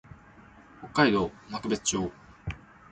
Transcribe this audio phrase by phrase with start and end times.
[0.81, 2.11] 北海道幕別町